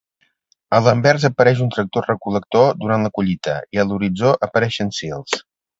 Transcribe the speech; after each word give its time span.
A 0.77 0.79
l'anvers 0.85 1.27
apareix 1.29 1.61
un 1.67 1.69
tractor 1.77 2.07
recol·lector 2.09 2.75
durant 2.83 3.07
la 3.09 3.15
collita 3.19 3.57
i 3.77 3.83
a 3.85 3.89
l'horitzó 3.91 4.37
apareixen 4.49 4.95
sils. 5.03 5.43